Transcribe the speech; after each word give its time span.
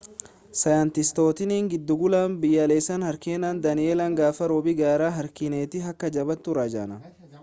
saayintistootni 0.59 1.57
giddugala 1.73 2.21
biyyaalessaa 2.45 2.97
hariikeen 3.07 3.61
daani'eel 3.67 4.03
gaafa 4.21 4.47
roobi 4.53 4.73
gara 4.83 5.11
hariikeenitti 5.19 5.83
akka 5.93 6.11
jabaatu 6.17 6.57
raajan 6.61 6.97